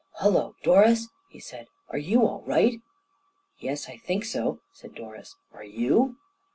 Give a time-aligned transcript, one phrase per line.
[0.19, 2.81] "Hullo, Doris!" he said; "are you all right?"
[3.59, 5.35] "Yes, I think so," said Doris.
[5.53, 6.17] "Are you?"